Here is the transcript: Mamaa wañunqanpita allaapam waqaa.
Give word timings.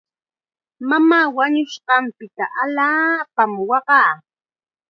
Mamaa 0.89 1.25
wañunqanpita 1.37 2.43
allaapam 2.63 3.51
waqaa. 3.69 4.11